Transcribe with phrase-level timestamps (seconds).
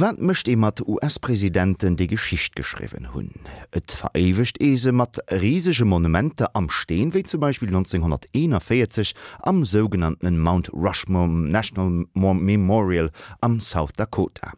[0.00, 3.32] Wat mischt e mat US-Präsidenten de Geschicht geschrieben hunn?
[3.72, 10.72] Et verewicht ese mat riesige Monumente am Steen wie zum Beispiel 1941 am sogenannten Mount
[10.72, 14.52] Rushmore National Memorial am South Dakota.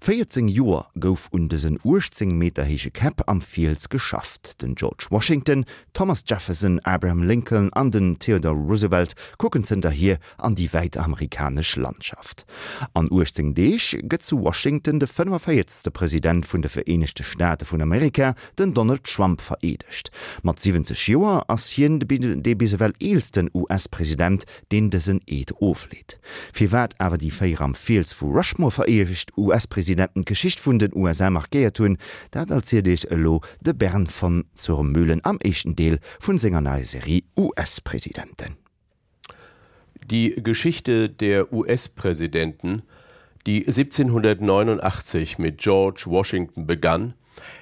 [0.00, 4.62] 14 Joer gouf undesen urzing meterhege Cap am Fields geschafft.
[4.62, 10.18] Den George Washington, Thomas Jefferson, Abraham Lincoln an den Theodore Roosevelt gucken sind da hier
[10.38, 12.46] an die weit amerikasch Landschaft.
[12.94, 17.80] An urzing Deeg gëtt zu Washington Washington de 5ste Präsident vun de Vereinigte Staate vun
[17.82, 20.10] Amerika den Donald Trump veredigt.
[20.42, 26.20] mat 70 Joer ass hien de bisewel eelsten US-Präsident den dessen Eet ofleet.
[26.52, 31.80] Fiwert awer die Féier am Fis vu Rushmore verewicht US-Präsidenten Geschicht vun den USA markéiert
[31.80, 31.98] hunn,
[32.30, 38.56] dat als CDch elo de Bern von zur Mühlen am echten Deel vun Sängerneiserie US-Präsidenten.
[40.06, 42.82] Die Geschichte der US-Präsidenten
[43.46, 47.14] die 1789 mit George Washington begann,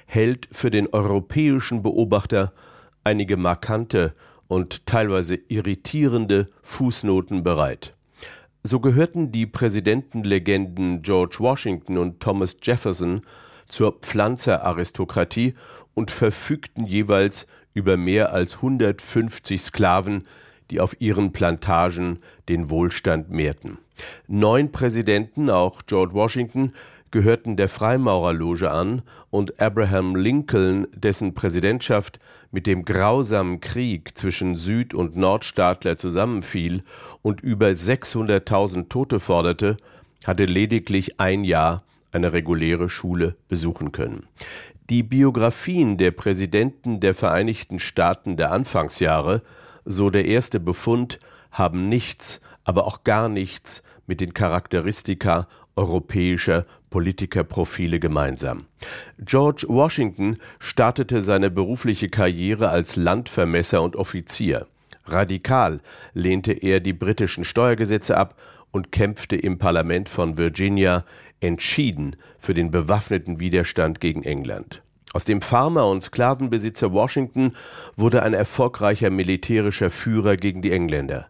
[0.05, 2.53] hält für den europäischen Beobachter
[3.03, 4.13] einige markante
[4.47, 7.93] und teilweise irritierende Fußnoten bereit.
[8.63, 13.21] So gehörten die Präsidentenlegenden George Washington und Thomas Jefferson
[13.67, 15.53] zur Pflanzeraristokratie
[15.93, 20.27] und verfügten jeweils über mehr als 150 Sklaven,
[20.69, 23.77] die auf ihren Plantagen den Wohlstand mehrten.
[24.27, 26.73] Neun Präsidenten, auch George Washington,
[27.11, 32.19] gehörten der Freimaurerloge an und Abraham Lincoln, dessen Präsidentschaft
[32.51, 36.83] mit dem grausamen Krieg zwischen Süd- und Nordstaatler zusammenfiel
[37.21, 39.77] und über 600.000 Tote forderte,
[40.25, 44.27] hatte lediglich ein Jahr eine reguläre Schule besuchen können.
[44.89, 49.41] Die Biografien der Präsidenten der Vereinigten Staaten der Anfangsjahre,
[49.83, 51.19] so der erste Befund,
[51.51, 58.65] haben nichts, aber auch gar nichts mit den Charakteristika europäischer Politikerprofile gemeinsam.
[59.19, 64.67] George Washington startete seine berufliche Karriere als Landvermesser und Offizier.
[65.05, 65.81] Radikal
[66.13, 71.05] lehnte er die britischen Steuergesetze ab und kämpfte im Parlament von Virginia
[71.39, 74.81] entschieden für den bewaffneten Widerstand gegen England.
[75.13, 77.53] Aus dem Farmer und Sklavenbesitzer Washington
[77.95, 81.27] wurde ein erfolgreicher militärischer Führer gegen die Engländer.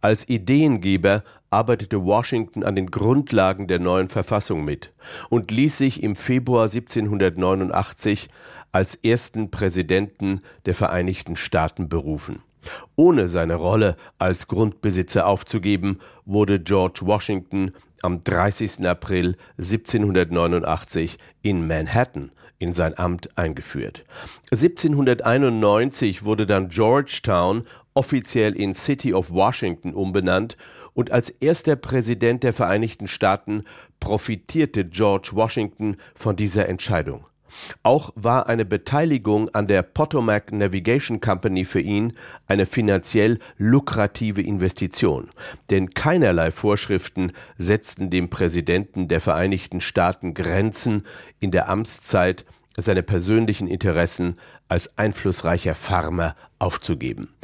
[0.00, 4.92] Als Ideengeber arbeitete Washington an den Grundlagen der neuen Verfassung mit
[5.28, 8.28] und ließ sich im Februar 1789
[8.72, 12.42] als ersten Präsidenten der Vereinigten Staaten berufen.
[12.96, 17.72] Ohne seine Rolle als Grundbesitzer aufzugeben, wurde George Washington
[18.02, 18.86] am 30.
[18.86, 24.04] April 1789 in Manhattan in sein Amt eingeführt.
[24.52, 30.56] 1791 wurde dann Georgetown offiziell in City of Washington umbenannt
[30.94, 33.64] und als erster Präsident der Vereinigten Staaten
[34.00, 37.26] profitierte George Washington von dieser Entscheidung.
[37.82, 42.14] Auch war eine Beteiligung an der Potomac Navigation Company für ihn
[42.46, 45.30] eine finanziell lukrative Investition,
[45.70, 51.04] denn keinerlei Vorschriften setzten dem Präsidenten der Vereinigten Staaten Grenzen
[51.40, 52.44] in der Amtszeit
[52.76, 54.36] seine persönlichen Interessen
[54.68, 57.34] als einflussreicher Farmer aufzugeben.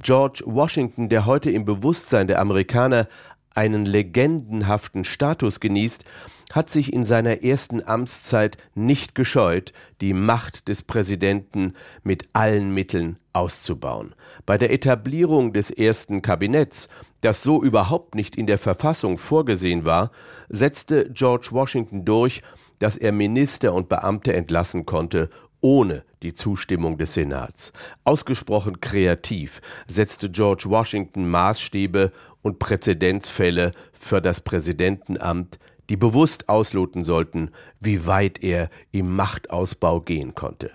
[0.00, 3.08] George Washington, der heute im Bewusstsein der Amerikaner
[3.54, 6.04] einen legendenhaften Status genießt,
[6.52, 11.72] hat sich in seiner ersten Amtszeit nicht gescheut, die Macht des Präsidenten
[12.04, 14.14] mit allen Mitteln auszubauen.
[14.44, 16.88] Bei der Etablierung des ersten Kabinetts,
[17.20, 20.12] das so überhaupt nicht in der Verfassung vorgesehen war,
[20.48, 22.42] setzte George Washington durch,
[22.78, 27.72] dass er Minister und Beamte entlassen konnte, ohne die Zustimmung des Senats.
[28.04, 35.58] Ausgesprochen kreativ setzte George Washington Maßstäbe und Präzedenzfälle für das Präsidentenamt,
[35.88, 40.70] die bewusst ausloten sollten, wie weit er im Machtausbau gehen konnte.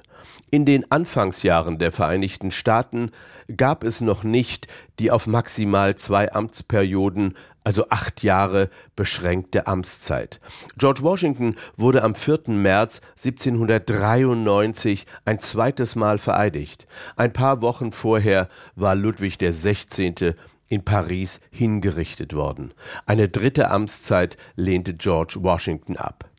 [0.50, 3.12] In den Anfangsjahren der Vereinigten Staaten
[3.56, 4.68] gab es noch nicht
[5.00, 10.40] die auf maximal zwei Amtsperioden, also acht Jahre beschränkte Amtszeit.
[10.78, 12.42] George Washington wurde am 4.
[12.48, 16.88] März 1793 ein zweites Mal vereidigt.
[17.16, 20.36] Ein paar Wochen vorher war Ludwig XVI
[20.72, 22.74] in Paris hingerichtet worden.
[23.06, 26.30] Eine dritte Amtszeit lehnte George Washington ab.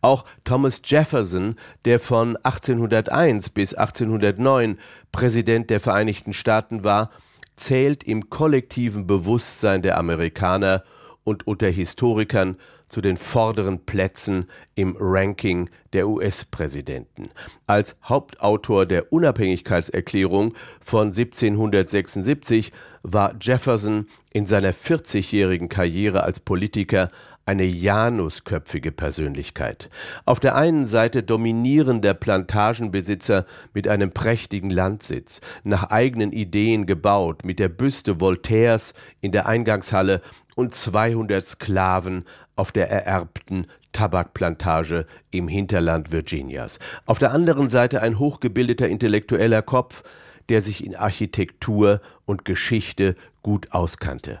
[0.00, 1.54] Auch Thomas Jefferson,
[1.84, 4.78] der von 1801 bis 1809
[5.12, 7.10] Präsident der Vereinigten Staaten war,
[7.54, 10.82] zählt im kollektiven Bewusstsein der Amerikaner
[11.22, 12.56] und unter Historikern
[12.88, 17.30] zu den vorderen Plätzen im Ranking der US-Präsidenten.
[17.66, 22.72] Als Hauptautor der Unabhängigkeitserklärung von 1776
[23.02, 27.08] war Jefferson in seiner 40-jährigen Karriere als Politiker
[27.46, 29.88] eine janusköpfige Persönlichkeit.
[30.24, 37.60] Auf der einen Seite dominierender Plantagenbesitzer mit einem prächtigen Landsitz, nach eigenen Ideen gebaut, mit
[37.60, 40.22] der Büste Voltaires in der Eingangshalle
[40.56, 42.24] und 200 Sklaven
[42.56, 46.80] auf der ererbten Tabakplantage im Hinterland Virginias.
[47.06, 50.02] Auf der anderen Seite ein hochgebildeter intellektueller Kopf,
[50.48, 54.40] der sich in Architektur und Geschichte gut auskannte.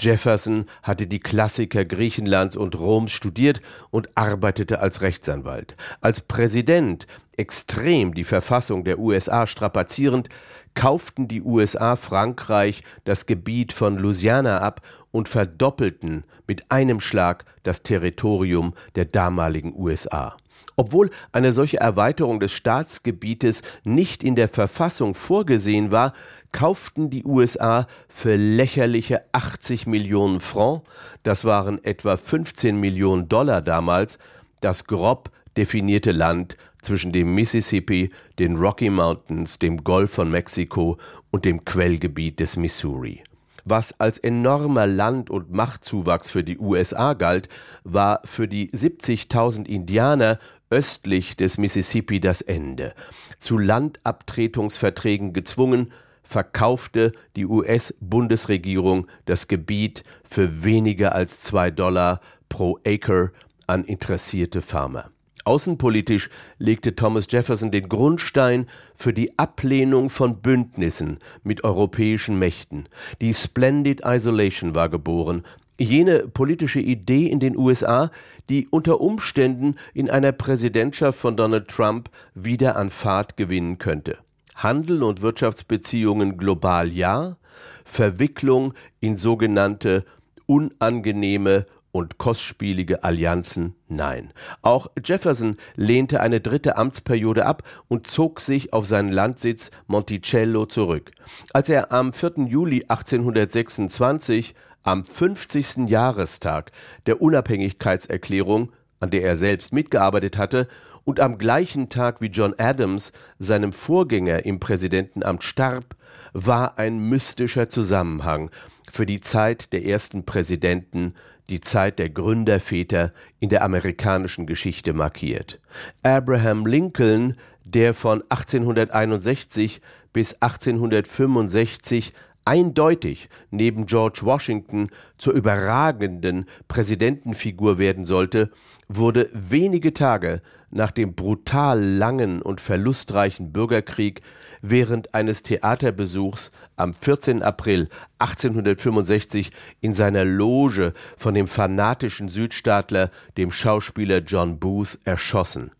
[0.00, 3.60] Jefferson hatte die Klassiker Griechenlands und Roms studiert
[3.90, 5.76] und arbeitete als Rechtsanwalt.
[6.00, 7.06] Als Präsident,
[7.36, 10.28] extrem die Verfassung der USA strapazierend,
[10.74, 17.82] kauften die USA Frankreich das Gebiet von Louisiana ab und verdoppelten mit einem Schlag das
[17.82, 20.36] Territorium der damaligen USA.
[20.76, 26.12] Obwohl eine solche Erweiterung des Staatsgebietes nicht in der Verfassung vorgesehen war,
[26.52, 30.82] kauften die USA für lächerliche 80 Millionen Franc,
[31.22, 34.18] das waren etwa 15 Millionen Dollar damals,
[34.60, 40.98] das grob definierte Land zwischen dem Mississippi, den Rocky Mountains, dem Golf von Mexiko
[41.30, 43.22] und dem Quellgebiet des Missouri.
[43.64, 47.48] Was als enormer Land- und Machtzuwachs für die USA galt,
[47.82, 50.38] war für die 70.000 Indianer
[50.74, 52.94] östlich des Mississippi das Ende.
[53.38, 55.92] Zu Landabtretungsverträgen gezwungen,
[56.24, 63.30] verkaufte die US-Bundesregierung das Gebiet für weniger als zwei Dollar pro Acre
[63.68, 65.10] an interessierte Farmer.
[65.44, 66.28] Außenpolitisch
[66.58, 68.66] legte Thomas Jefferson den Grundstein
[68.96, 72.88] für die Ablehnung von Bündnissen mit europäischen Mächten.
[73.20, 75.44] Die Splendid Isolation war geboren,
[75.78, 78.10] jene politische Idee in den USA,
[78.48, 84.18] die unter Umständen in einer Präsidentschaft von Donald Trump wieder an Fahrt gewinnen könnte.
[84.56, 87.36] Handel und Wirtschaftsbeziehungen global ja,
[87.84, 90.04] Verwicklung in sogenannte
[90.46, 94.32] unangenehme und kostspielige Allianzen nein.
[94.62, 101.12] Auch Jefferson lehnte eine dritte Amtsperiode ab und zog sich auf seinen Landsitz Monticello zurück.
[101.52, 102.46] Als er am 4.
[102.48, 104.54] Juli 1826
[104.84, 105.88] am 50.
[105.88, 106.70] Jahrestag
[107.06, 108.70] der Unabhängigkeitserklärung,
[109.00, 110.68] an der er selbst mitgearbeitet hatte,
[111.02, 115.96] und am gleichen Tag wie John Adams, seinem Vorgänger im Präsidentenamt starb,
[116.32, 118.50] war ein mystischer Zusammenhang
[118.90, 121.14] für die Zeit der ersten Präsidenten
[121.50, 125.60] die Zeit der Gründerväter in der amerikanischen Geschichte markiert.
[126.02, 129.80] Abraham Lincoln, der von 1861
[130.12, 138.50] bis 1865 eindeutig neben George Washington zur überragenden Präsidentenfigur werden sollte,
[138.88, 144.20] wurde wenige Tage nach dem brutal langen und verlustreichen Bürgerkrieg
[144.60, 147.42] während eines Theaterbesuchs am 14.
[147.42, 147.88] April
[148.18, 155.70] 1865 in seiner Loge von dem fanatischen Südstaatler, dem Schauspieler John Booth, erschossen.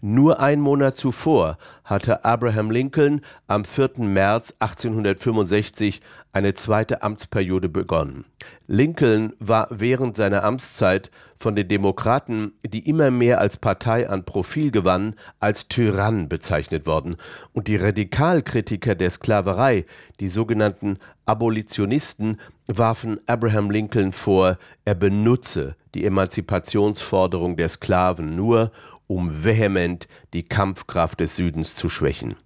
[0.00, 3.90] Nur ein Monat zuvor hatte Abraham Lincoln am 4.
[3.98, 6.00] März 1865
[6.32, 8.24] eine zweite Amtsperiode begonnen.
[8.66, 14.70] Lincoln war während seiner Amtszeit von den Demokraten, die immer mehr als Partei an Profil
[14.70, 17.16] gewannen, als Tyrann bezeichnet worden,
[17.52, 19.86] und die Radikalkritiker der Sklaverei,
[20.20, 22.38] die sogenannten Abolitionisten,
[22.68, 28.70] warfen Abraham Lincoln vor, er benutze die Emanzipationsforderung der Sklaven nur,
[29.10, 32.36] um vehement die Kampfkraft des Südens zu schwächen.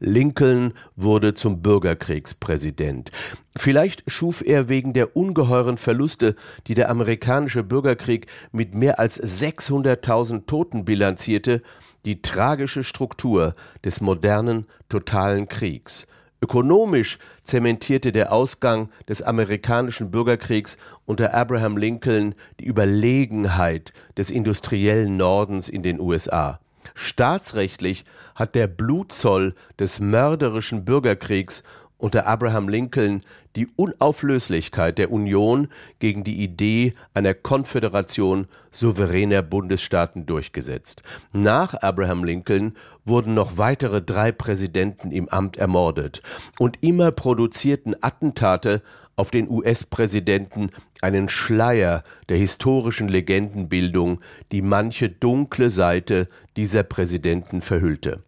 [0.00, 3.10] Lincoln wurde zum Bürgerkriegspräsident.
[3.54, 6.34] Vielleicht schuf er wegen der ungeheuren Verluste,
[6.68, 11.62] die der amerikanische Bürgerkrieg mit mehr als 600.000 Toten bilanzierte,
[12.06, 13.52] die tragische Struktur
[13.84, 16.06] des modernen totalen Kriegs.
[16.42, 20.76] Ökonomisch zementierte der Ausgang des amerikanischen Bürgerkriegs
[21.06, 26.60] unter Abraham Lincoln die Überlegenheit des industriellen Nordens in den USA.
[26.94, 31.64] Staatsrechtlich hat der Blutzoll des mörderischen Bürgerkriegs
[31.98, 33.22] unter Abraham Lincoln
[33.56, 41.02] die Unauflöslichkeit der Union gegen die Idee einer Konföderation souveräner Bundesstaaten durchgesetzt.
[41.32, 46.22] Nach Abraham Lincoln wurden noch weitere drei Präsidenten im Amt ermordet,
[46.58, 48.82] und immer produzierten Attentate
[49.16, 50.70] auf den US-Präsidenten
[51.00, 54.20] einen Schleier der historischen Legendenbildung,
[54.52, 58.20] die manche dunkle Seite dieser Präsidenten verhüllte.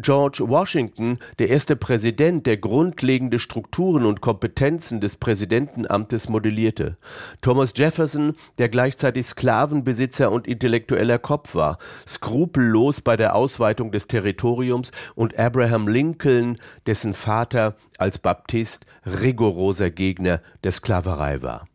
[0.00, 6.96] George Washington, der erste Präsident, der grundlegende Strukturen und Kompetenzen des Präsidentenamtes modellierte.
[7.42, 14.92] Thomas Jefferson, der gleichzeitig Sklavenbesitzer und intellektueller Kopf war, skrupellos bei der Ausweitung des Territoriums
[15.16, 21.66] und Abraham Lincoln, dessen Vater als Baptist rigoroser Gegner der Sklaverei war.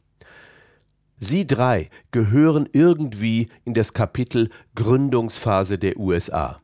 [1.20, 6.63] Sie drei gehören irgendwie in das Kapitel Gründungsphase der USA.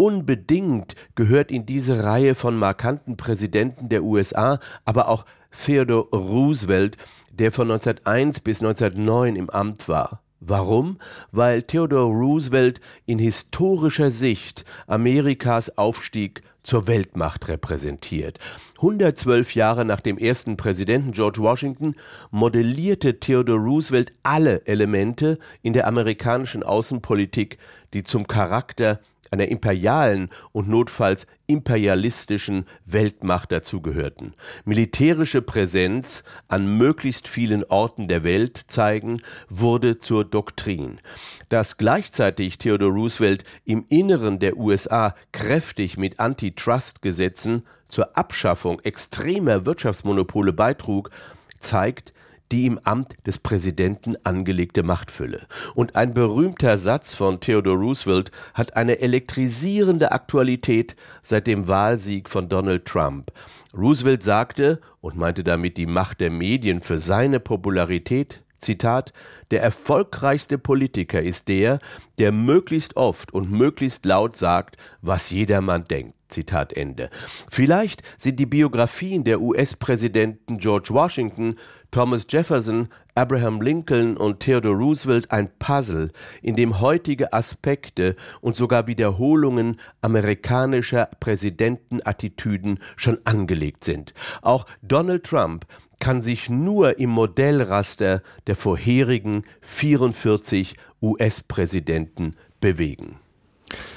[0.00, 6.96] Unbedingt gehört in diese Reihe von markanten Präsidenten der USA aber auch Theodore Roosevelt,
[7.30, 10.22] der von 1901 bis 1909 im Amt war.
[10.40, 10.96] Warum?
[11.32, 18.38] Weil Theodore Roosevelt in historischer Sicht Amerikas Aufstieg zur Weltmacht repräsentiert.
[18.76, 21.94] 112 Jahre nach dem ersten Präsidenten George Washington
[22.30, 27.58] modellierte Theodore Roosevelt alle Elemente in der amerikanischen Außenpolitik,
[27.92, 28.98] die zum Charakter
[29.30, 34.34] einer imperialen und notfalls imperialistischen Weltmacht dazugehörten.
[34.64, 41.00] Militärische Präsenz an möglichst vielen Orten der Welt zeigen, wurde zur Doktrin.
[41.48, 50.52] Dass gleichzeitig Theodore Roosevelt im Inneren der USA kräftig mit Antitrust-Gesetzen zur Abschaffung extremer Wirtschaftsmonopole
[50.52, 51.10] beitrug,
[51.58, 52.14] zeigt,
[52.52, 55.46] die im Amt des Präsidenten angelegte Machtfülle.
[55.74, 62.48] Und ein berühmter Satz von Theodore Roosevelt hat eine elektrisierende Aktualität seit dem Wahlsieg von
[62.48, 63.32] Donald Trump.
[63.76, 69.12] Roosevelt sagte und meinte damit die Macht der Medien für seine Popularität, Zitat,
[69.50, 71.78] der erfolgreichste Politiker ist der,
[72.18, 76.14] der möglichst oft und möglichst laut sagt, was jedermann denkt.
[76.28, 77.10] Zitat Ende.
[77.48, 81.56] Vielleicht sind die Biografien der US-Präsidenten George Washington,
[81.90, 88.86] Thomas Jefferson, Abraham Lincoln und Theodore Roosevelt ein Puzzle, in dem heutige Aspekte und sogar
[88.86, 94.14] Wiederholungen amerikanischer Präsidentenattitüden schon angelegt sind.
[94.42, 95.66] Auch Donald Trump
[95.98, 103.16] kann sich nur im Modellraster der vorherigen 44 US-Präsidenten bewegen.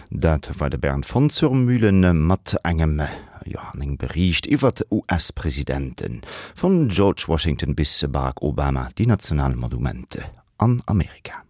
[0.10, 3.02] Dat war de Bern von zurmühlen mat engem
[3.46, 6.22] ja eng Bericht iwwer US-Präsidenten
[6.56, 10.24] von George Washington bis Barack Obama die nationalen Monumente
[10.58, 11.44] an Amerika.